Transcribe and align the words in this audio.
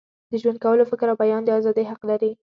د 0.29 0.33
ژوند 0.41 0.57
کولو، 0.63 0.89
فکر 0.91 1.07
او 1.09 1.17
بیان 1.23 1.41
د 1.45 1.49
ازادۍ 1.59 1.85
حق 1.91 2.01
لري. 2.09 2.31